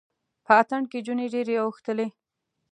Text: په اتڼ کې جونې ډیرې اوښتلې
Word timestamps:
په 0.45 0.51
اتڼ 0.61 0.81
کې 0.91 0.99
جونې 1.05 1.25
ډیرې 1.33 1.55
اوښتلې 1.63 2.07